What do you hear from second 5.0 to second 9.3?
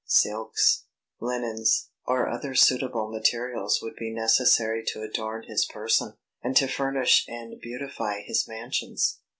adorn his person, and to furnish and beautify his mansions.